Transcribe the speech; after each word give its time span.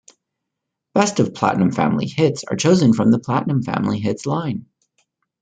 Best 0.95 1.19
of 1.19 1.31
Platinum 1.31 1.71
Family 1.71 2.07
Hits 2.07 2.43
are 2.45 2.55
chosen 2.57 2.91
from 2.91 3.11
the 3.11 3.19
Platinum 3.19 3.61
Family 3.61 3.99
Hits 3.99 4.25
line. 4.25 4.65